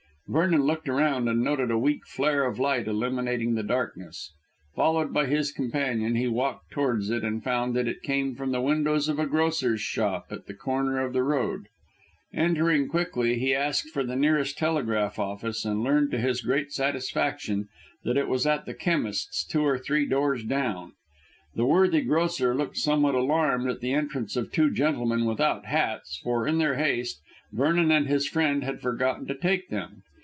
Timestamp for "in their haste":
26.47-27.19